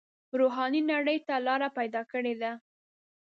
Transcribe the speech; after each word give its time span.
روحاني 0.39 0.81
نړۍ 0.91 1.17
ته 1.27 1.35
لاره 1.47 1.69
پیدا 1.77 2.01
کړې 2.11 2.33
ده. 2.41 2.51